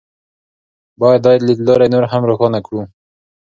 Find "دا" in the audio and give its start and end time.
1.25-1.31